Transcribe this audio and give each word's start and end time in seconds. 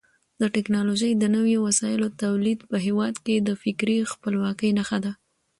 د 0.41 0.43
ټکنالوژۍ 0.55 1.11
د 1.17 1.23
نویو 1.35 1.59
وسایلو 1.67 2.07
تولید 2.23 2.59
په 2.69 2.77
هېواد 2.85 3.15
کې 3.25 3.35
د 3.39 3.49
فکري 3.63 3.97
خپلواکۍ 4.11 4.69
نښه 4.77 4.97
ده. 5.05 5.11